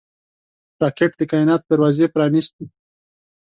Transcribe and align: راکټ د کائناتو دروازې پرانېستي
راکټ 0.81 1.11
د 1.17 1.21
کائناتو 1.31 1.67
دروازې 1.71 2.05
پرانېستي 2.13 2.65